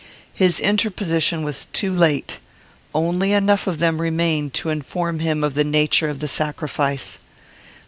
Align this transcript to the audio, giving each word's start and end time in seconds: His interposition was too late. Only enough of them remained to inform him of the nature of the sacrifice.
His 0.33 0.59
interposition 0.59 1.43
was 1.43 1.67
too 1.73 1.93
late. 1.93 2.39
Only 2.91 3.33
enough 3.33 3.67
of 3.67 3.77
them 3.77 4.01
remained 4.01 4.51
to 4.55 4.69
inform 4.69 5.19
him 5.19 5.43
of 5.43 5.53
the 5.53 5.63
nature 5.63 6.09
of 6.09 6.17
the 6.17 6.27
sacrifice. 6.27 7.19